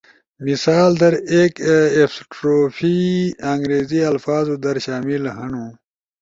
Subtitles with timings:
[0.39, 2.91] مثال در، ایکapostrophe
[3.39, 5.65] انگریزی الفاظو در شامل ہنو